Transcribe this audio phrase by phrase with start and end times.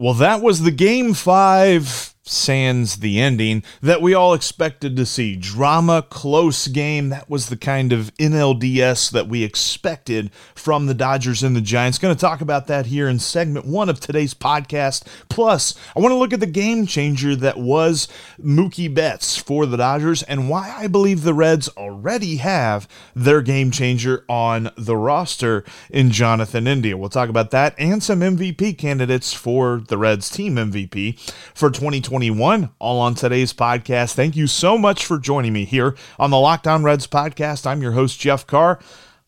[0.00, 5.34] Well, that was the game five sans the ending that we all expected to see.
[5.34, 7.08] Drama, close game.
[7.08, 11.98] That was the kind of NLDS that we expected from the Dodgers and the Giants.
[11.98, 15.06] Going to talk about that here in segment one of today's podcast.
[15.28, 18.06] Plus, I want to look at the game changer that was
[18.40, 23.70] Mookie Betts for the Dodgers and why I believe the Reds already have their game
[23.70, 26.96] changer on the roster in Jonathan India.
[26.96, 31.18] We'll talk about that and some MVP candidates for the Reds team MVP
[31.54, 32.19] for 2020.
[32.20, 34.12] 2021, all on today's podcast.
[34.12, 37.66] Thank you so much for joining me here on the Locked On Reds podcast.
[37.66, 38.78] I'm your host, Jeff Carr.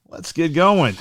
[0.08, 0.96] Let's get going.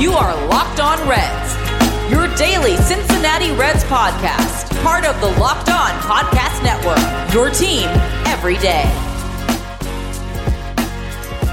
[0.00, 5.90] You are Locked On Reds, your daily Cincinnati Reds podcast, part of the Locked On
[6.00, 7.86] Podcast Network, your team
[8.26, 9.09] every day.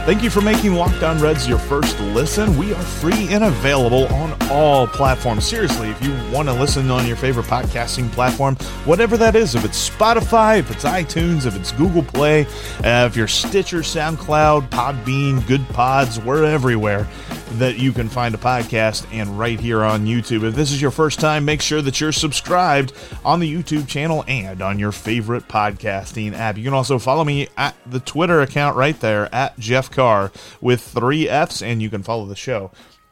[0.07, 2.57] Thank you for making Locked On Reds your first listen.
[2.57, 5.45] We are free and available on all platforms.
[5.45, 8.55] Seriously, if you want to listen on your favorite podcasting platform,
[8.85, 12.45] whatever that is, if it's Spotify, if it's iTunes, if it's Google Play,
[12.85, 17.05] uh, if you're Stitcher, SoundCloud, Podbean, Good Pods, we're everywhere
[17.53, 20.43] that you can find a podcast and right here on YouTube.
[20.43, 24.23] If this is your first time, make sure that you're subscribed on the YouTube channel
[24.27, 26.57] and on your favorite podcasting app.
[26.57, 30.31] You can also follow me at the Twitter account right there at Jeff Carr
[30.61, 32.71] with three F's, and you can follow the show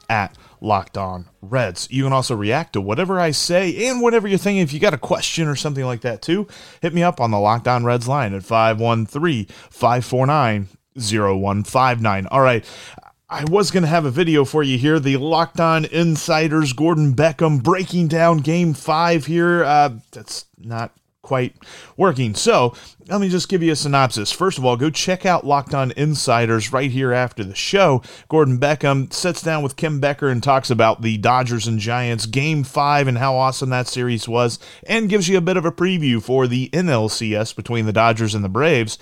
[0.10, 1.88] at Locked On Reds.
[1.92, 4.62] You can also react to whatever I say and whatever you're thinking.
[4.62, 6.48] If you got a question or something like that too,
[6.82, 12.28] hit me up on the Locked On Reds line at 513 549 0159.
[12.28, 12.66] All right.
[13.28, 15.00] I was going to have a video for you here.
[15.00, 19.64] The Locked On Insiders, Gordon Beckham breaking down game five here.
[19.64, 20.92] Uh, that's not
[21.24, 21.56] quite
[21.98, 22.36] working.
[22.36, 22.76] So
[23.08, 24.32] let me just give you a synopsis.
[24.32, 28.04] First of all, go check out Locked On Insiders right here after the show.
[28.30, 32.64] Gordon Beckham sits down with Kim Becker and talks about the Dodgers and Giants game
[32.64, 36.22] five and how awesome that series was, and gives you a bit of a preview
[36.22, 39.00] for the NLCS between the Dodgers and the Braves.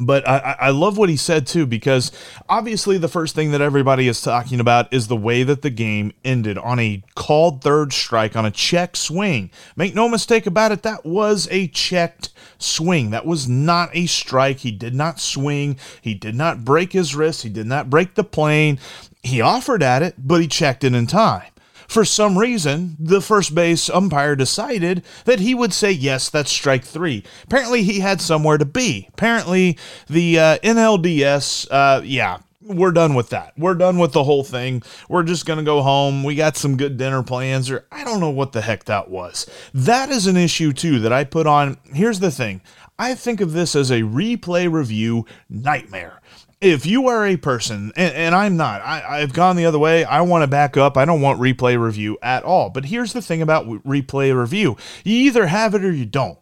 [0.00, 2.12] But I, I love what he said too, because
[2.48, 6.12] obviously the first thing that everybody is talking about is the way that the game
[6.24, 9.50] ended on a called third strike on a check swing.
[9.76, 13.10] Make no mistake about it, that was a checked swing.
[13.10, 14.60] That was not a strike.
[14.60, 15.76] He did not swing.
[16.00, 17.42] He did not break his wrist.
[17.42, 18.78] He did not break the plane.
[19.22, 21.51] He offered at it, but he checked it in time.
[21.88, 26.84] For some reason, the first base umpire decided that he would say, yes, that's strike
[26.84, 27.24] three.
[27.44, 29.08] Apparently, he had somewhere to be.
[29.12, 29.78] Apparently,
[30.08, 33.52] the uh, NLDS, uh, yeah, we're done with that.
[33.58, 34.82] We're done with the whole thing.
[35.08, 36.22] We're just going to go home.
[36.22, 39.46] We got some good dinner plans, or I don't know what the heck that was.
[39.74, 41.78] That is an issue, too, that I put on.
[41.92, 42.60] Here's the thing
[42.98, 46.20] I think of this as a replay review nightmare
[46.62, 50.04] if you are a person, and, and I'm not, I, have gone the other way.
[50.04, 50.96] I want to back up.
[50.96, 52.70] I don't want replay review at all.
[52.70, 56.38] But here's the thing about replay review you either have it or you don't.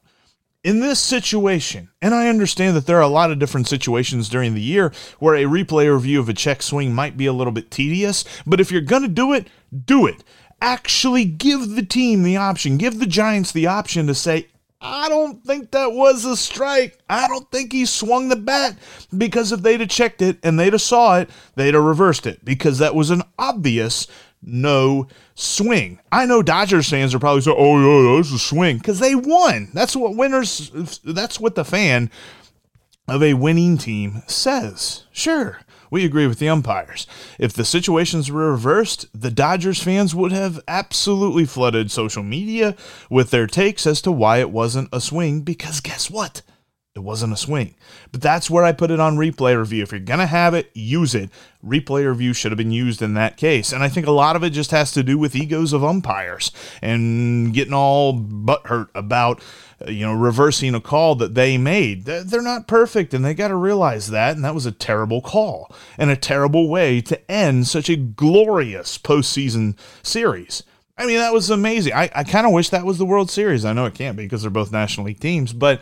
[0.62, 4.52] In this situation, and I understand that there are a lot of different situations during
[4.52, 7.70] the year where a replay review of a check swing might be a little bit
[7.70, 9.48] tedious, but if you're going to do it,
[9.86, 10.22] do it
[10.62, 14.48] actually give the team the option, give the Giants the option to say,
[14.80, 16.98] I don't think that was a strike.
[17.08, 18.76] I don't think he swung the bat
[19.16, 22.44] because if they'd have checked it and they'd have saw it, they'd have reversed it
[22.44, 24.06] because that was an obvious
[24.42, 26.00] no swing.
[26.10, 29.70] I know Dodgers fans are probably saying, "Oh yeah, that's a swing," because they won.
[29.74, 30.70] That's what winners.
[31.04, 32.10] That's what the fan
[33.06, 35.04] of a winning team says.
[35.12, 35.58] Sure,
[35.90, 37.06] we agree with the umpires.
[37.38, 42.76] If the situations were reversed, the Dodgers fans would have absolutely flooded social media
[43.10, 46.42] with their takes as to why it wasn't a swing, because guess what?
[46.96, 47.76] It wasn't a swing.
[48.10, 49.84] But that's where I put it on replay review.
[49.84, 51.30] If you're going to have it, use it.
[51.64, 53.72] Replay review should have been used in that case.
[53.72, 56.50] And I think a lot of it just has to do with egos of umpires
[56.82, 59.40] and getting all butthurt about
[59.86, 62.06] uh, you know, reversing a call that they made.
[62.06, 64.34] They're not perfect, and they got to realize that.
[64.34, 68.98] And that was a terrible call and a terrible way to end such a glorious
[68.98, 70.64] postseason series.
[71.00, 71.94] I mean, that was amazing.
[71.94, 73.64] I, I kind of wish that was the World Series.
[73.64, 75.80] I know it can't be because they're both National League teams, but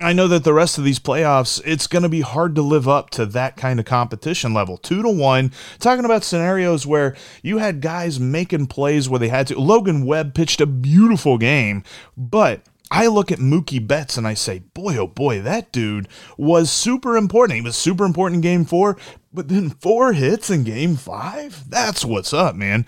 [0.00, 2.86] I know that the rest of these playoffs, it's going to be hard to live
[2.86, 4.76] up to that kind of competition level.
[4.76, 5.50] Two to one,
[5.80, 9.58] talking about scenarios where you had guys making plays where they had to.
[9.58, 11.82] Logan Webb pitched a beautiful game,
[12.16, 12.62] but
[12.92, 16.06] I look at Mookie Betts and I say, boy, oh boy, that dude
[16.36, 17.56] was super important.
[17.56, 18.96] He was super important in game four,
[19.32, 21.68] but then four hits in game five?
[21.68, 22.86] That's what's up, man.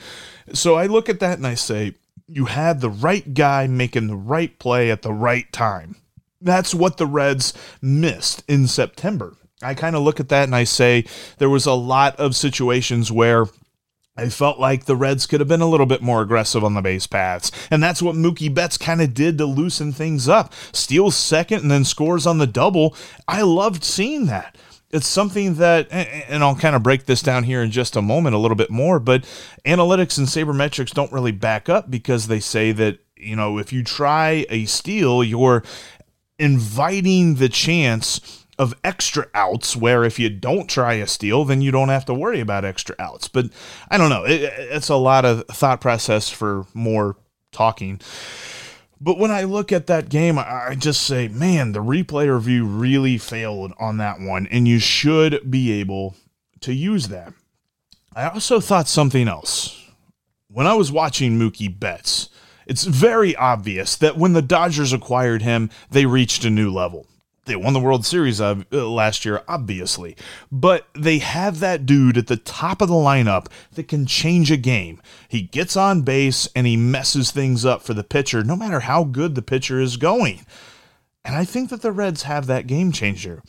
[0.53, 1.97] So I look at that and I say,
[2.29, 5.97] you had the right guy making the right play at the right time.
[6.40, 7.52] That's what the Reds
[7.82, 9.37] missed in September.
[9.62, 11.04] I kind of look at that and I say
[11.38, 13.46] there was a lot of situations where
[14.16, 16.82] I felt like the Reds could have been a little bit more aggressive on the
[16.82, 17.50] base paths.
[17.70, 20.52] And that's what Mookie Betts kind of did to loosen things up.
[20.72, 22.94] Steals second and then scores on the double.
[23.28, 24.56] I loved seeing that.
[24.90, 28.34] It's something that, and I'll kind of break this down here in just a moment
[28.34, 29.22] a little bit more, but
[29.64, 33.84] analytics and sabermetrics don't really back up because they say that, you know, if you
[33.84, 35.62] try a steal, you're
[36.40, 41.70] inviting the chance of extra outs where if you don't try a steal, then you
[41.70, 43.28] don't have to worry about extra outs.
[43.28, 43.46] But
[43.90, 44.25] I don't know.
[44.25, 47.16] It, it's a lot of thought process for more
[47.52, 48.00] talking.
[49.00, 53.16] But when I look at that game, I just say, man, the replay review really
[53.16, 56.16] failed on that one, and you should be able
[56.60, 57.32] to use that.
[58.14, 59.76] I also thought something else.
[60.48, 62.28] When I was watching Mookie Betts,
[62.70, 67.05] it's very obvious that when the Dodgers acquired him, they reached a new level.
[67.46, 70.17] They won the World Series uh, last year, obviously,
[70.52, 74.56] but they have that dude at the top of the lineup that can change a
[74.56, 75.02] game.
[75.26, 79.02] He gets on base and he messes things up for the pitcher, no matter how
[79.02, 80.46] good the pitcher is going.
[81.25, 83.43] And I think that the Reds have that game changer.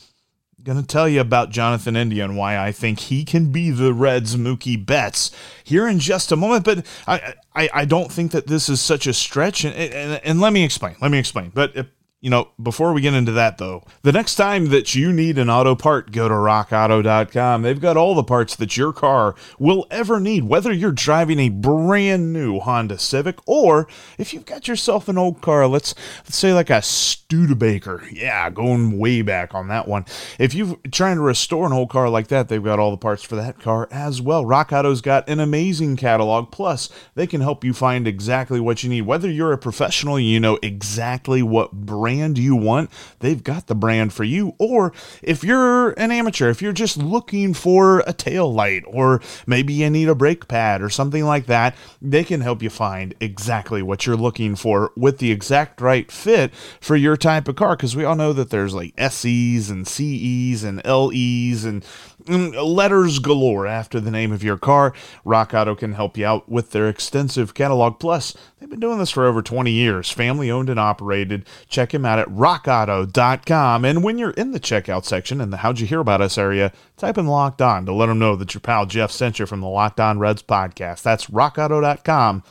[0.64, 3.94] Going to tell you about Jonathan India and why I think he can be the
[3.94, 5.32] Reds' Mookie Betts
[5.64, 6.66] here in just a moment.
[6.66, 9.64] But I, I, I don't think that this is such a stretch.
[9.66, 10.96] And, and, and let me explain.
[11.02, 11.52] Let me explain.
[11.54, 11.88] But
[12.22, 15.50] you know, before we get into that though, the next time that you need an
[15.50, 17.64] auto part, go to rockauto.com.
[17.64, 21.50] They've got all the parts that your car will ever need, whether you're driving a
[21.50, 23.88] brand new Honda Civic or
[24.20, 28.04] if you've got yourself an old car, let's, let's say like a Studebaker.
[28.12, 30.06] Yeah, going way back on that one.
[30.38, 33.24] If you're trying to restore an old car like that, they've got all the parts
[33.24, 34.46] for that car as well.
[34.46, 36.52] Rock Auto's got an amazing catalog.
[36.52, 39.04] Plus, they can help you find exactly what you need.
[39.04, 43.76] Whether you're a professional, you know exactly what brand brand you want, they've got the
[43.76, 44.54] brand for you.
[44.58, 44.92] Or
[45.22, 49.90] if you're an amateur, if you're just looking for a tail light, or maybe you
[49.90, 54.06] need a brake pad or something like that, they can help you find exactly what
[54.06, 57.76] you're looking for with the exact right fit for your type of car.
[57.76, 61.86] Because we all know that there's like SEs and CEs and LEs and
[62.24, 64.94] mm, letters galore after the name of your car.
[65.24, 68.00] Rock Auto can help you out with their extensive catalog.
[68.00, 71.46] Plus, they've been doing this for over 20 years, family owned and operated.
[71.70, 73.86] Check them out at rockauto.com.
[73.86, 76.72] And when you're in the checkout section in the How'd You Hear About Us area,
[76.98, 79.62] type in Locked On to let them know that your pal Jeff sent you from
[79.62, 81.04] the Locked On Reds podcast.
[81.04, 82.44] That's rockauto.com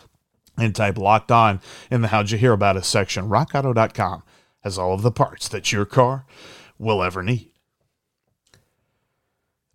[0.58, 1.60] and type Locked On
[1.90, 3.28] in the How'd You Hear About Us section.
[3.28, 4.22] Rockauto.com
[4.62, 6.26] has all of the parts that your car
[6.78, 7.49] will ever need.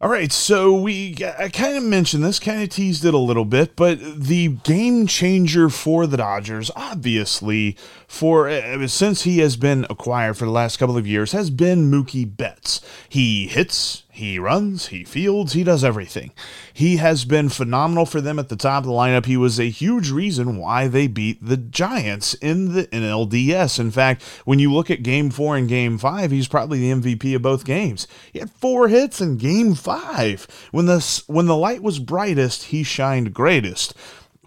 [0.02, 3.46] All right, so we I kind of mentioned this, kind of teased it a little
[3.46, 9.88] bit, but the game changer for the Dodgers, obviously, for uh, since he has been
[9.90, 12.82] acquired for the last couple of years, has been Mookie Betts.
[13.08, 16.32] He hits, he runs, he fields, he does everything.
[16.72, 19.26] He has been phenomenal for them at the top of the lineup.
[19.26, 23.78] He was a huge reason why they beat the Giants in the NLDS.
[23.78, 27.36] In fact, when you look at game four and game five, he's probably the MVP
[27.36, 28.08] of both games.
[28.32, 30.48] He had four hits in game five.
[30.72, 33.94] When the, when the light was brightest, he shined greatest.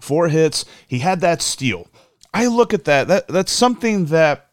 [0.01, 1.87] Four hits, he had that steal.
[2.33, 3.07] I look at that.
[3.07, 4.48] That that's something that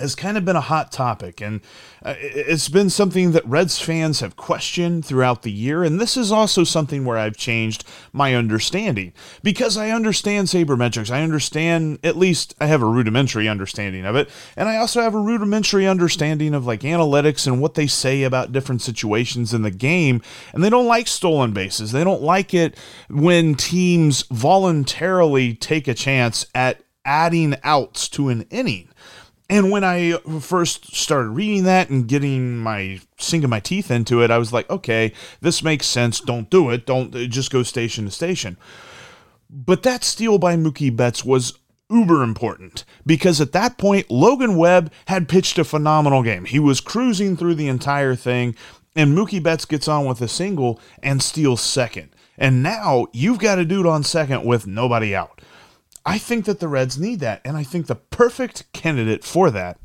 [0.00, 1.60] has kind of been a hot topic, and
[2.02, 5.84] uh, it's been something that Reds fans have questioned throughout the year.
[5.84, 9.12] And this is also something where I've changed my understanding
[9.42, 11.10] because I understand sabermetrics.
[11.10, 14.30] I understand, at least, I have a rudimentary understanding of it.
[14.56, 18.52] And I also have a rudimentary understanding of like analytics and what they say about
[18.52, 20.22] different situations in the game.
[20.54, 22.78] And they don't like stolen bases, they don't like it
[23.08, 28.89] when teams voluntarily take a chance at adding outs to an inning.
[29.50, 34.30] And when I first started reading that and getting my sinking my teeth into it,
[34.30, 36.20] I was like, okay, this makes sense.
[36.20, 36.86] Don't do it.
[36.86, 38.56] Don't uh, just go station to station.
[39.50, 41.58] But that steal by Mookie Betts was
[41.90, 46.44] uber important because at that point, Logan Webb had pitched a phenomenal game.
[46.44, 48.54] He was cruising through the entire thing,
[48.94, 52.14] and Mookie Betts gets on with a single and steals second.
[52.38, 55.40] And now you've got a dude on second with nobody out.
[56.04, 57.40] I think that the Reds need that.
[57.44, 59.78] And I think the perfect candidate for that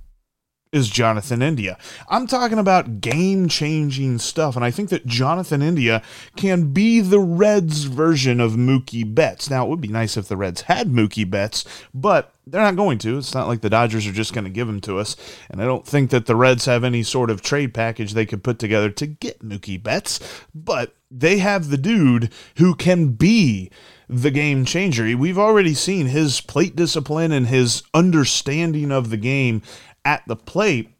[0.76, 1.78] is Jonathan India.
[2.10, 6.02] I'm talking about game changing stuff, and I think that Jonathan India
[6.36, 9.50] can be the Reds' version of Mookie Betts.
[9.50, 12.98] Now, it would be nice if the Reds had Mookie Betts, but they're not going
[13.00, 13.18] to.
[13.18, 15.16] It's not like the Dodgers are just going to give him to us,
[15.50, 18.44] and I don't think that the Reds have any sort of trade package they could
[18.44, 20.20] put together to get Mookie Betts,
[20.54, 23.72] but they have the dude who can be
[24.08, 25.18] the game changer.
[25.18, 29.62] We've already seen his plate discipline and his understanding of the game
[30.04, 30.96] at the plate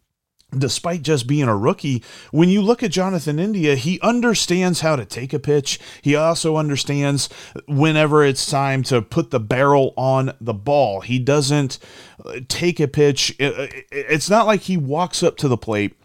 [0.56, 5.04] despite just being a rookie, when you look at Jonathan India, he understands how to
[5.04, 5.78] take a pitch.
[6.02, 7.28] He also understands
[7.66, 11.00] whenever it's time to put the barrel on the ball.
[11.00, 11.78] He doesn't
[12.24, 13.34] uh, take a pitch.
[13.38, 15.96] It's not like he walks up to the plate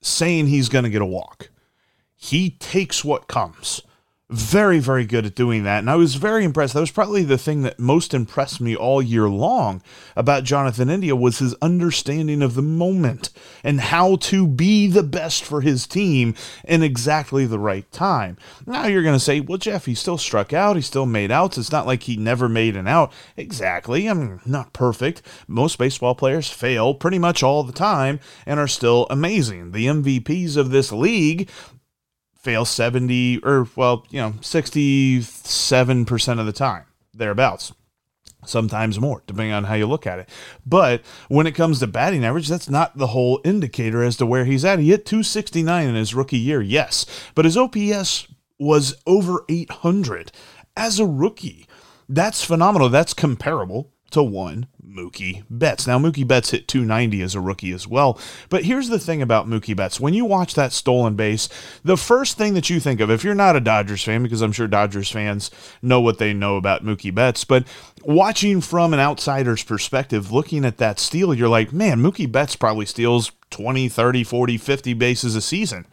[0.00, 1.50] saying he's going to get a walk.
[2.22, 3.82] He takes what comes
[4.30, 5.80] very, very good at doing that.
[5.80, 6.72] And I was very impressed.
[6.72, 9.82] That was probably the thing that most impressed me all year long
[10.16, 13.30] about Jonathan India was his understanding of the moment
[13.62, 18.38] and how to be the best for his team in exactly the right time.
[18.66, 20.76] Now you're going to say, well, Jeff, he still struck out.
[20.76, 21.58] He still made outs.
[21.58, 23.12] It's not like he never made an out.
[23.36, 24.08] Exactly.
[24.08, 25.22] I mean, not perfect.
[25.48, 29.72] Most baseball players fail pretty much all the time and are still amazing.
[29.72, 31.50] The MVPs of this league
[32.42, 36.84] fail 70 or well, you know, 67% of the time,
[37.14, 37.72] thereabouts.
[38.44, 40.28] Sometimes more, depending on how you look at it.
[40.66, 44.44] But when it comes to batting average, that's not the whole indicator as to where
[44.44, 44.80] he's at.
[44.80, 47.06] He hit 269 in his rookie year, yes,
[47.36, 48.26] but his OPS
[48.58, 50.32] was over 800
[50.76, 51.68] as a rookie.
[52.08, 52.88] That's phenomenal.
[52.88, 55.86] That's comparable to one Mookie Betts.
[55.86, 58.18] Now, Mookie Betts hit 290 as a rookie as well.
[58.48, 60.00] But here's the thing about Mookie Betts.
[60.00, 61.48] When you watch that stolen base,
[61.84, 64.52] the first thing that you think of, if you're not a Dodgers fan, because I'm
[64.52, 65.50] sure Dodgers fans
[65.80, 67.66] know what they know about Mookie Betts, but
[68.02, 72.86] watching from an outsider's perspective, looking at that steal, you're like, man, Mookie Betts probably
[72.86, 75.86] steals 20, 30, 40, 50 bases a season.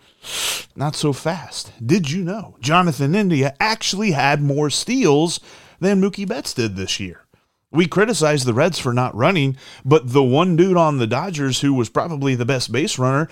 [0.76, 1.72] Not so fast.
[1.86, 5.40] Did you know Jonathan India actually had more steals
[5.80, 7.26] than Mookie Betts did this year?
[7.72, 11.74] We criticize the Reds for not running, but the one dude on the Dodgers who
[11.74, 13.30] was probably the best base runner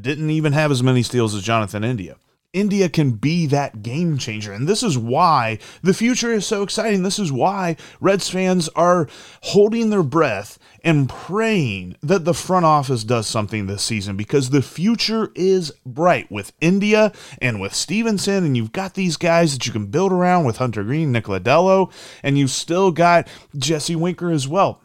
[0.00, 2.16] didn't even have as many steals as Jonathan India.
[2.56, 4.50] India can be that game changer.
[4.50, 7.02] And this is why the future is so exciting.
[7.02, 9.08] This is why Reds fans are
[9.42, 14.62] holding their breath and praying that the front office does something this season because the
[14.62, 18.42] future is bright with India and with Stephenson.
[18.42, 21.92] And you've got these guys that you can build around with Hunter Greene, Nick Lodolo,
[22.22, 24.80] and you've still got Jesse Winker as well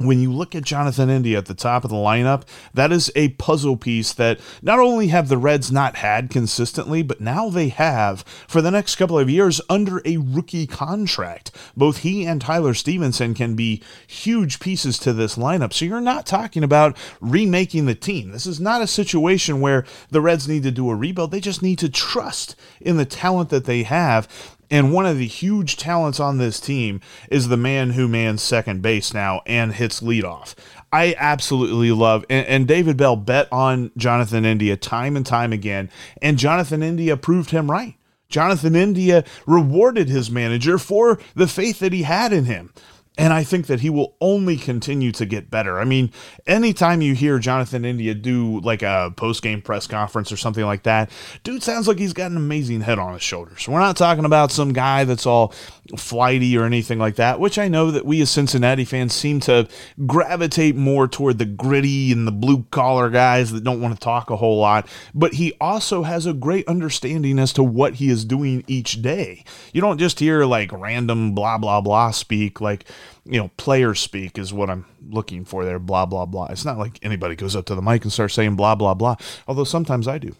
[0.00, 3.28] when you look at Jonathan India at the top of the lineup, that is a
[3.30, 8.22] puzzle piece that not only have the Reds not had consistently, but now they have
[8.48, 11.50] for the next couple of years under a rookie contract.
[11.76, 15.74] Both he and Tyler Stephenson can be huge pieces to this lineup.
[15.74, 18.32] So you're not talking about remaking the team.
[18.32, 21.30] This is not a situation where the Reds need to do a rebuild.
[21.30, 25.26] They just need to trust in the talent that they have and one of the
[25.26, 27.00] huge talents on this team
[27.30, 30.54] is the man who mans second base now and hits leadoff.
[30.92, 35.90] I absolutely love and, and, David Bell bet on Jonathan India time and time again,
[36.20, 37.94] and Jonathan India proved him right.
[38.28, 42.72] Jonathan India rewarded his manager for the faith that he had in him.
[43.18, 45.78] And I think that he will only continue to get better.
[45.78, 46.10] I mean,
[46.46, 50.84] anytime you hear Jonathan India do like a post game press conference or something like
[50.84, 51.10] that,
[51.42, 53.68] dude sounds like he's got an amazing head on his shoulders.
[53.68, 55.52] We're not talking about some guy that's all
[55.98, 59.68] flighty or anything like that, which I know that we as Cincinnati fans seem to
[60.06, 64.30] gravitate more toward the gritty and the blue collar guys that don't want to talk
[64.30, 64.88] a whole lot.
[65.14, 69.44] But he also has a great understanding as to what he is doing each day.
[69.74, 72.86] You don't just hear like random blah, blah, blah speak, like,
[73.24, 76.46] you know, player speak is what I'm looking for there, blah, blah, blah.
[76.46, 79.16] It's not like anybody goes up to the mic and starts saying blah, blah, blah,
[79.46, 80.34] although sometimes I do.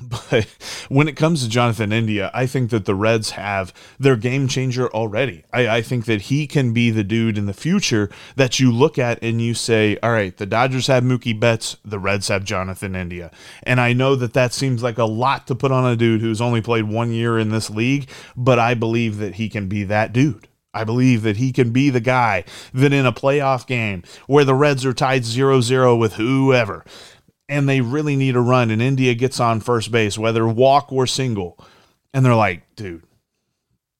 [0.30, 0.46] But
[0.88, 4.88] when it comes to Jonathan India, I think that the Reds have their game changer
[4.88, 5.44] already.
[5.52, 8.98] I, I, think that he can be the dude in the future that you look
[8.98, 12.96] at and you say, all right, the Dodgers have Mookie Betts, the Reds have Jonathan
[12.96, 13.30] India.
[13.62, 16.40] And I know that that seems like a lot to put on a dude who's
[16.40, 20.12] only played one year in this league, but I believe that he can be that
[20.12, 20.48] dude.
[20.72, 24.54] I believe that he can be the guy that in a playoff game where the
[24.54, 26.84] Reds are tied 0 0 with whoever,
[27.48, 31.06] and they really need a run, and India gets on first base, whether walk or
[31.06, 31.58] single,
[32.14, 33.04] and they're like, dude,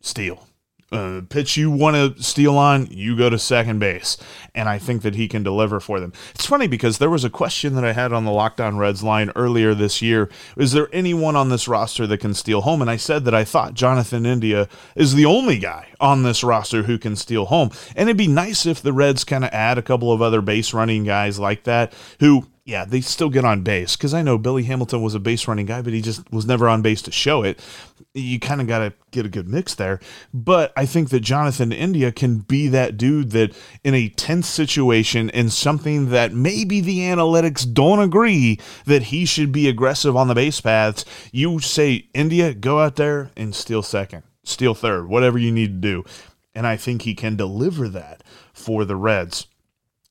[0.00, 0.46] steal
[0.92, 4.16] uh, pitch you want to steal on, you go to second base.
[4.54, 6.12] And I think that he can deliver for them.
[6.34, 9.02] It's funny because there was a question that I had on the Locked On Reds
[9.02, 10.28] line earlier this year.
[10.56, 12.80] Is there anyone on this roster that can steal home?
[12.80, 16.82] And I said that I thought Jonathan India is the only guy on this roster
[16.84, 17.70] who can steal home.
[17.96, 20.72] And it'd be nice if the Reds kind of add a couple of other base
[20.72, 24.62] running guys like that who yeah, they still get on base because I know Billy
[24.62, 27.42] Hamilton was a base running guy, but he just was never on base to show
[27.42, 27.58] it.
[28.14, 29.98] You kind of got to get a good mix there.
[30.32, 35.30] But I think that Jonathan India can be that dude that in a tense situation
[35.30, 40.34] and something that maybe the analytics don't agree that he should be aggressive on the
[40.36, 45.52] base paths, you say, India, go out there and steal second, steal third, whatever you
[45.52, 46.04] need to do.
[46.54, 49.46] And I think he can deliver that for the Reds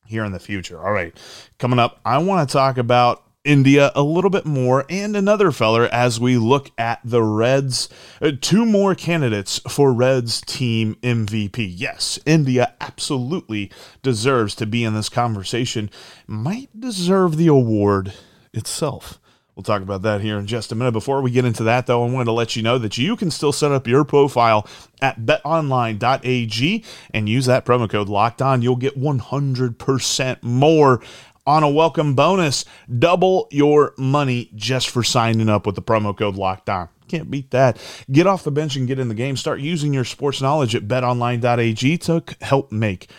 [0.06, 0.82] here in the future.
[0.82, 1.16] All right,
[1.58, 5.86] coming up, I want to talk about India a little bit more and another feller
[5.92, 7.88] as we look at the Reds.
[8.22, 11.74] Uh, two more candidates for Reds team MVP.
[11.76, 13.72] Yes, India absolutely
[14.02, 15.90] deserves to be in this conversation,
[16.28, 18.14] might deserve the award
[18.54, 19.20] itself.
[19.60, 20.94] We'll talk about that here in just a minute.
[20.94, 23.30] Before we get into that, though, I wanted to let you know that you can
[23.30, 24.66] still set up your profile
[25.02, 28.62] at betonline.ag and use that promo code locked on.
[28.62, 31.02] You'll get 100% more
[31.46, 32.64] on a welcome bonus.
[33.00, 36.88] Double your money just for signing up with the promo code locked on.
[37.10, 37.78] Can't beat that.
[38.10, 39.36] Get off the bench and get in the game.
[39.36, 43.10] Start using your sports knowledge at betonline.ag to help make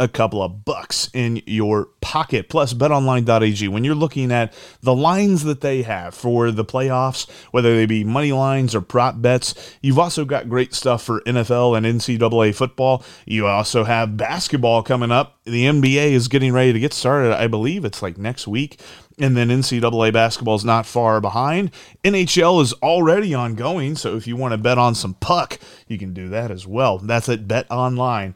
[0.00, 2.48] a couple of bucks in your pocket.
[2.48, 7.76] Plus, betonline.ag, when you're looking at the lines that they have for the playoffs, whether
[7.76, 11.84] they be money lines or prop bets, you've also got great stuff for NFL and
[11.84, 13.04] NCAA football.
[13.26, 15.38] You also have basketball coming up.
[15.44, 17.38] The NBA is getting ready to get started.
[17.38, 18.80] I believe it's like next week.
[19.20, 21.72] And then NCAA basketball is not far behind.
[22.02, 23.94] NHL is already ongoing.
[23.96, 26.96] So if you want to bet on some puck, you can do that as well.
[26.98, 28.34] That's at betonline.ag.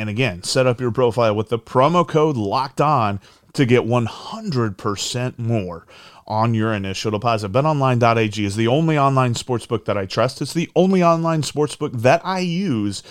[0.00, 3.20] And again, set up your profile with the promo code locked on
[3.52, 5.86] to get 100% more
[6.26, 7.52] on your initial deposit.
[7.52, 10.40] BetOnline.ag is the only online sportsbook that I trust.
[10.40, 13.02] It's the only online sportsbook that I use,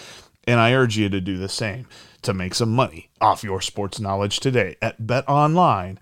[0.48, 1.86] and I urge you to do the same
[2.24, 6.00] to make some money off your sports knowledge today at betonline.ag.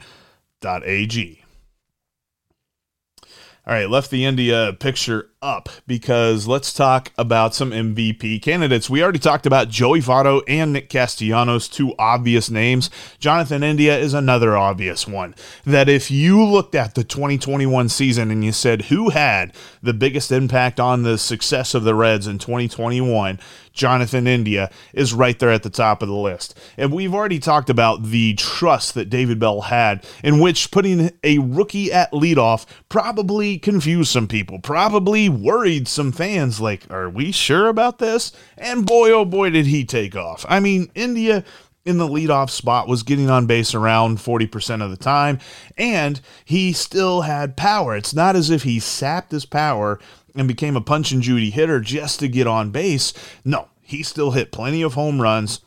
[3.67, 8.89] All right, left the India picture up because let's talk about some MVP candidates.
[8.89, 12.89] We already talked about Joey Votto and Nick Castellanos, two obvious names.
[13.19, 15.35] Jonathan India is another obvious one.
[15.65, 20.31] That if you looked at the 2021 season and you said who had the biggest
[20.31, 23.37] impact on the success of the Reds in 2021,
[23.77, 26.57] Jonathan India is right there at the top of the list.
[26.77, 31.37] And we've already talked about the trust that David Bell had, in which putting a
[31.39, 36.59] rookie at leadoff probably confused some people, probably worried some fans.
[36.59, 38.31] Like, are we sure about this?
[38.57, 40.45] And boy, oh boy, did he take off.
[40.49, 41.43] I mean, India
[41.87, 45.39] in the leadoff spot was getting on base around 40% of the time,
[45.77, 47.95] and he still had power.
[47.95, 49.97] It's not as if he sapped his power
[50.35, 53.13] and became a punch and Judy hitter just to get on base.
[53.45, 55.61] No, he still hit plenty of home runs.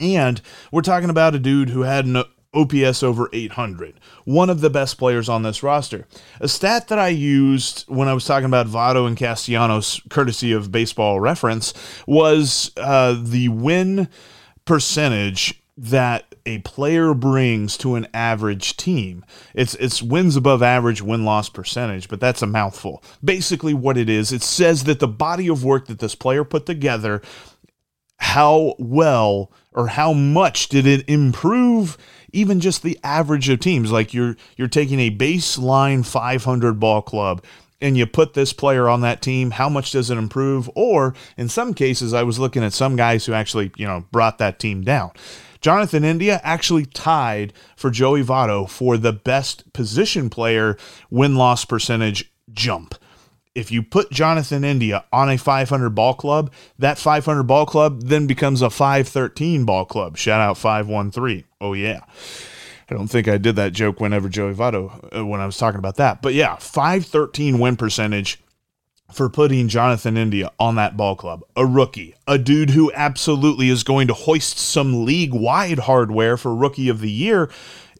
[0.00, 0.40] And
[0.72, 4.96] we're talking about a dude who had an OPS over 800, one of the best
[4.96, 6.06] players on this roster.
[6.40, 10.72] A stat that I used when I was talking about Votto and Castellanos, courtesy of
[10.72, 11.74] baseball reference,
[12.06, 14.08] was uh, the win
[14.64, 19.24] percentage that a player brings to an average team.
[19.54, 23.02] It's it's wins above average win loss percentage, but that's a mouthful.
[23.24, 26.66] Basically what it is, it says that the body of work that this player put
[26.66, 27.22] together
[28.18, 31.96] how well or how much did it improve
[32.32, 37.42] even just the average of teams like you're you're taking a baseline 500 ball club
[37.82, 40.70] and you put this player on that team, how much does it improve?
[40.76, 44.38] Or in some cases, I was looking at some guys who actually, you know, brought
[44.38, 45.10] that team down.
[45.62, 50.76] Jonathan India actually tied for Joey Votto for the best position player
[51.08, 52.96] win loss percentage jump.
[53.54, 58.26] If you put Jonathan India on a 500 ball club, that 500 ball club then
[58.26, 60.16] becomes a 513 ball club.
[60.16, 61.44] Shout out 513.
[61.60, 62.00] Oh, yeah.
[62.90, 65.78] I don't think I did that joke whenever Joey Votto, uh, when I was talking
[65.78, 66.22] about that.
[66.22, 68.42] But yeah, 513 win percentage
[69.12, 71.42] for putting Jonathan India on that ball club.
[71.56, 76.54] A rookie, a dude who absolutely is going to hoist some league wide hardware for
[76.54, 77.50] rookie of the year,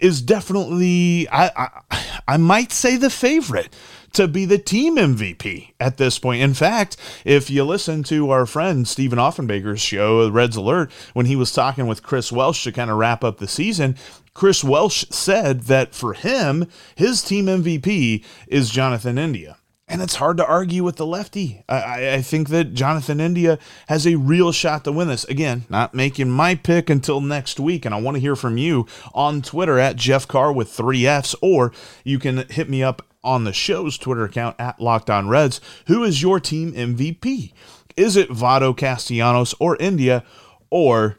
[0.00, 1.50] is definitely, I,
[1.90, 3.72] I, I might say, the favorite
[4.12, 6.42] to be the team MVP at this point.
[6.42, 11.36] In fact, if you listen to our friend Stephen Offenbaker's show, Reds Alert, when he
[11.36, 13.96] was talking with Chris Welsh to kind of wrap up the season,
[14.34, 19.56] Chris Welsh said that for him, his team MVP is Jonathan India.
[19.88, 21.64] And it's hard to argue with the lefty.
[21.68, 25.24] I, I, think that Jonathan India has a real shot to win this.
[25.24, 27.84] Again, not making my pick until next week.
[27.84, 31.34] And I want to hear from you on Twitter at Jeff Carr with three F's,
[31.42, 31.72] or
[32.04, 35.60] you can hit me up on the show's Twitter account at Locked On Reds.
[35.88, 37.52] Who is your team MVP?
[37.96, 40.24] Is it Votto Castellanos or India,
[40.70, 41.18] or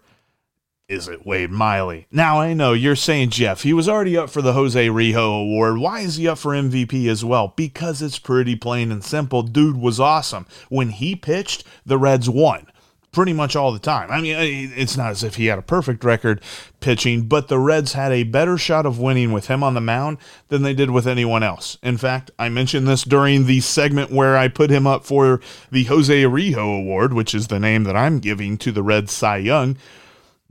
[0.93, 2.07] is it Wade Miley?
[2.11, 5.79] Now I know you're saying, Jeff, he was already up for the Jose Rijo Award.
[5.79, 7.53] Why is he up for MVP as well?
[7.55, 9.41] Because it's pretty plain and simple.
[9.41, 10.45] Dude was awesome.
[10.69, 12.67] When he pitched, the Reds won
[13.11, 14.09] pretty much all the time.
[14.11, 14.35] I mean,
[14.75, 16.41] it's not as if he had a perfect record
[16.79, 20.17] pitching, but the Reds had a better shot of winning with him on the mound
[20.49, 21.77] than they did with anyone else.
[21.83, 25.83] In fact, I mentioned this during the segment where I put him up for the
[25.85, 29.77] Jose Rijo Award, which is the name that I'm giving to the Reds Cy Young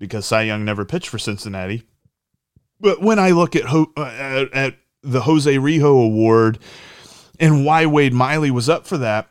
[0.03, 1.85] because Cy Young never pitched for Cincinnati.
[2.81, 6.59] But when I look at, Ho- uh, at, at the Jose Rijo Award
[7.39, 9.31] and why Wade Miley was up for that,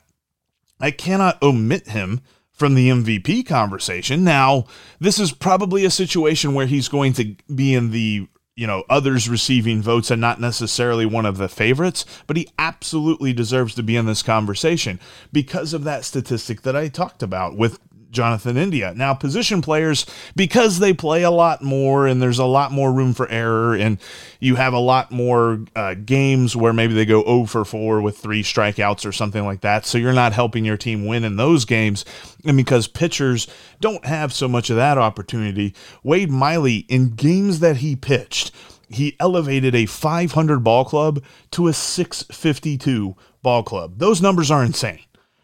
[0.79, 2.21] I cannot omit him
[2.53, 4.23] from the MVP conversation.
[4.23, 4.63] Now,
[5.01, 9.27] this is probably a situation where he's going to be in the you know others
[9.27, 13.95] receiving votes and not necessarily one of the favorites but he absolutely deserves to be
[13.95, 14.99] in this conversation
[15.31, 17.79] because of that statistic that I talked about with
[18.11, 18.93] Jonathan India.
[18.95, 23.13] Now, position players, because they play a lot more and there's a lot more room
[23.13, 23.97] for error, and
[24.39, 28.17] you have a lot more uh, games where maybe they go 0 for 4 with
[28.17, 29.85] three strikeouts or something like that.
[29.85, 32.05] So you're not helping your team win in those games.
[32.45, 33.47] And because pitchers
[33.79, 38.51] don't have so much of that opportunity, Wade Miley, in games that he pitched,
[38.89, 43.97] he elevated a 500 ball club to a 652 ball club.
[43.97, 44.99] Those numbers are insane.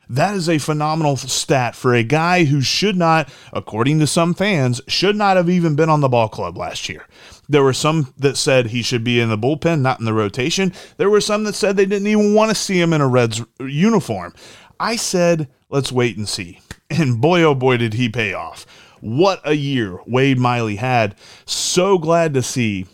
[0.09, 4.81] That is a phenomenal stat for a guy who should not, according to some fans,
[4.87, 7.05] should not have even been on the ball club last year.
[7.49, 10.73] There were some that said he should be in the bullpen, not in the rotation.
[10.97, 13.43] There were some that said they didn't even want to see him in a Reds
[13.59, 14.33] uniform.
[14.79, 16.59] I said, let's wait and see.
[16.89, 18.65] And boy, oh boy, did he pay off.
[19.01, 21.15] What a year Wade Miley had.
[21.45, 22.85] So glad to see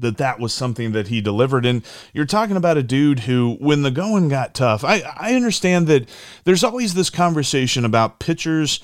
[0.00, 1.64] that that was something that he delivered.
[1.66, 5.86] And you're talking about a dude who, when the going got tough, I, I understand
[5.88, 6.08] that
[6.44, 8.80] there's always this conversation about pitchers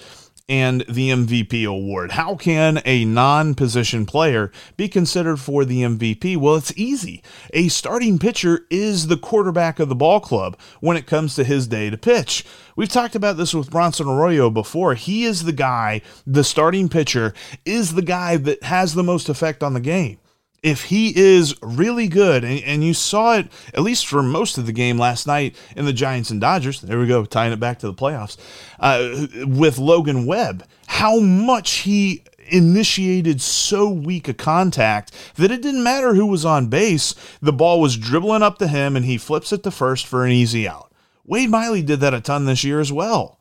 [0.48, 2.12] and the MVP award.
[2.12, 6.36] How can a non position player be considered for the MVP?
[6.36, 7.22] Well, it's easy.
[7.52, 11.66] A starting pitcher is the quarterback of the ball club when it comes to his
[11.66, 12.44] day to pitch.
[12.76, 14.94] We've talked about this with Bronson Arroyo before.
[14.94, 19.62] He is the guy, the starting pitcher is the guy that has the most effect
[19.62, 20.18] on the game
[20.66, 24.66] if he is really good, and, and, you saw it at least for most of
[24.66, 27.78] the game last night in the Giants and Dodgers, there we go, tying it back
[27.78, 28.36] to the playoffs,
[28.80, 35.84] uh, with Logan Webb, how much he initiated so weak a contact that it didn't
[35.84, 37.14] matter who was on base.
[37.40, 40.32] The ball was dribbling up to him, and he flips it to first for an
[40.32, 40.92] easy out.
[41.24, 43.35] Wade Miley did that a ton this year as well.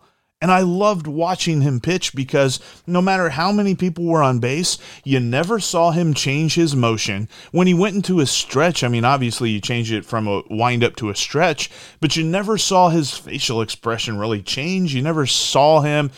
[0.46, 4.78] And I loved watching him pitch because no matter how many people were on base,
[5.04, 7.28] you never saw him change his motion.
[7.52, 10.84] When he went into a stretch, I mean, obviously you changed it from a wind
[10.84, 14.94] up to a stretch, but you never saw his facial expression really change.
[14.94, 16.12] You never saw him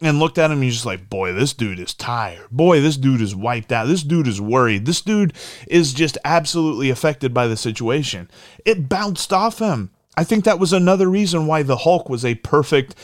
[0.00, 2.50] and looked at him and you're just like, boy, this dude is tired.
[2.50, 3.86] Boy, this dude is wiped out.
[3.86, 4.86] This dude is worried.
[4.86, 5.34] This dude
[5.68, 8.28] is just absolutely affected by the situation.
[8.64, 9.90] It bounced off him.
[10.18, 12.96] I think that was another reason why the Hulk was a perfect,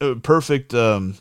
[0.00, 1.16] uh, perfect um,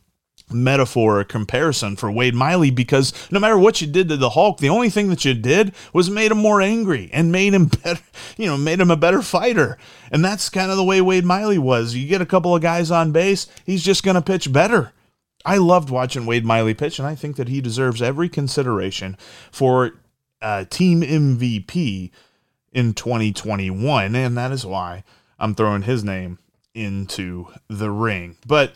[0.50, 4.60] metaphor or comparison for Wade Miley because no matter what you did to the Hulk,
[4.60, 8.02] the only thing that you did was made him more angry and made him better,
[8.38, 9.78] you know, made him a better fighter.
[10.10, 11.96] And that's kind of the way Wade Miley was.
[11.96, 14.94] You get a couple of guys on base, he's just going to pitch better.
[15.44, 19.18] I loved watching Wade Miley pitch, and I think that he deserves every consideration
[19.52, 20.00] for
[20.42, 22.10] uh, team MVP
[22.72, 25.04] in 2021, and that is why
[25.42, 26.38] I'm throwing his name
[26.74, 28.38] into the ring.
[28.46, 28.74] But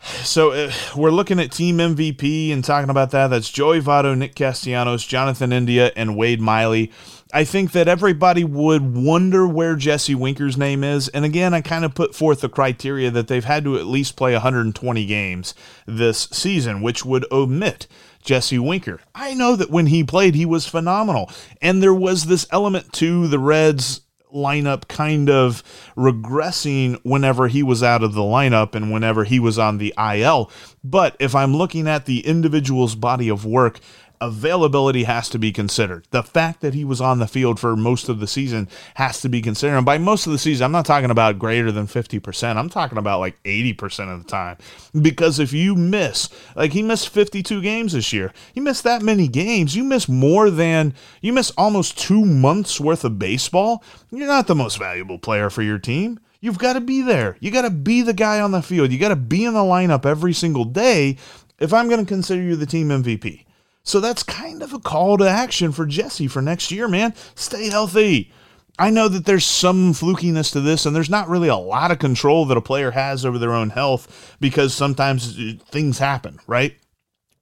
[0.00, 3.28] so uh, we're looking at team MVP and talking about that.
[3.28, 6.92] That's Joey Votto, Nick Castellanos, Jonathan India, and Wade Miley.
[7.34, 11.08] I think that everybody would wonder where Jesse Winker's name is.
[11.08, 14.16] And again, I kind of put forth the criteria that they've had to at least
[14.16, 15.52] play 120 games
[15.84, 17.86] this season, which would omit
[18.22, 19.00] Jesse Winker.
[19.14, 21.30] I know that when he played, he was phenomenal.
[21.60, 24.02] And there was this element to the Reds
[24.34, 25.62] lineup kind of
[25.96, 30.50] regressing whenever he was out of the lineup and whenever he was on the IL.
[30.84, 33.80] But if I'm looking at the individual's body of work
[34.20, 36.06] availability has to be considered.
[36.10, 39.28] The fact that he was on the field for most of the season has to
[39.28, 39.76] be considered.
[39.76, 42.56] And by most of the season, I'm not talking about greater than 50%.
[42.56, 44.56] I'm talking about like 80% of the time.
[45.00, 49.28] Because if you miss, like he missed 52 games this year, you miss that many
[49.28, 54.46] games, you miss more than, you miss almost two months worth of baseball, you're not
[54.46, 56.20] the most valuable player for your team.
[56.40, 57.36] You've got to be there.
[57.40, 58.92] You got to be the guy on the field.
[58.92, 61.16] You got to be in the lineup every single day
[61.58, 63.44] if I'm going to consider you the team MVP.
[63.82, 67.14] So that's kind of a call to action for Jesse for next year, man.
[67.34, 68.32] Stay healthy.
[68.78, 71.98] I know that there's some flukiness to this, and there's not really a lot of
[71.98, 76.76] control that a player has over their own health because sometimes uh, things happen, right?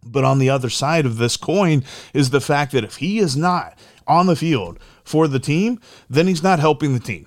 [0.02, 3.36] But on the other side of this coin is the fact that if he is
[3.36, 7.26] not on the field for the team, then he's not helping the team.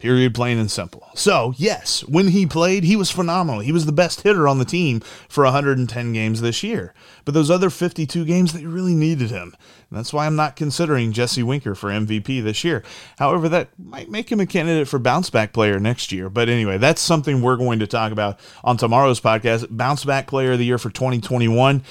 [0.00, 1.08] Period, plain and simple.
[1.16, 3.58] So, yes, when he played, he was phenomenal.
[3.58, 6.94] He was the best hitter on the team for 110 games this year.
[7.24, 9.56] But those other 52 games, they really needed him.
[9.90, 12.84] And that's why I'm not considering Jesse Winker for MVP this year.
[13.18, 16.30] However, that might make him a candidate for bounce back player next year.
[16.30, 19.66] But anyway, that's something we're going to talk about on tomorrow's podcast.
[19.68, 21.82] Bounce back player of the year for 2021.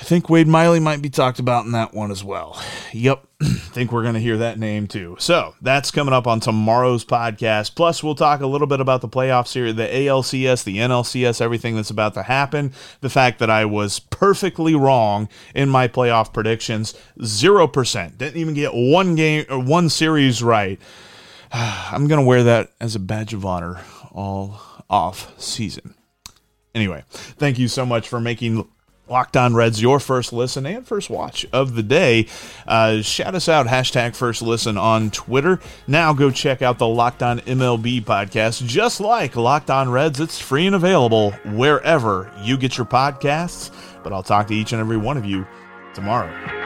[0.00, 2.60] I think Wade Miley might be talked about in that one as well.
[2.94, 5.14] Yep, think we're going to hear that name too.
[5.18, 7.74] So that's coming up on tomorrow's podcast.
[7.74, 11.76] Plus, we'll talk a little bit about the playoffs here, the ALCS, the NLCS, everything
[11.76, 12.72] that's about to happen.
[13.02, 18.54] The fact that I was perfectly wrong in my playoff predictions, zero percent, didn't even
[18.54, 20.80] get one game or one series right.
[21.52, 23.82] I'm going to wear that as a badge of honor
[24.12, 25.94] all off season.
[26.74, 28.66] Anyway, thank you so much for making
[29.10, 32.28] Locked On Reds, your first listen and first watch of the day.
[32.66, 35.58] Uh, shout us out, hashtag first listen on Twitter.
[35.88, 38.64] Now go check out the Locked On MLB podcast.
[38.66, 43.72] Just like Locked On Reds, it's free and available wherever you get your podcasts.
[44.04, 45.44] But I'll talk to each and every one of you
[45.92, 46.59] tomorrow.